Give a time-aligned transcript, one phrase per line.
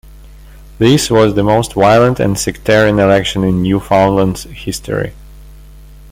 [0.79, 5.13] This was the most violent and sectarian election in Newfoundland's history.